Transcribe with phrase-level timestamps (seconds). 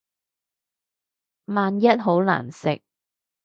[1.45, 2.81] 萬一好難食